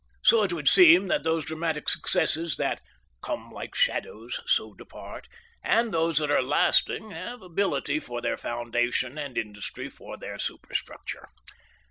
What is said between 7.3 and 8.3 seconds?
ability for